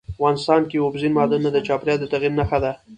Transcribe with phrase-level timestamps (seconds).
[0.13, 2.71] افغانستان کې اوبزین معدنونه د چاپېریال د تغیر نښه ده.